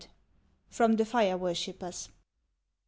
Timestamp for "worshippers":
1.37-2.09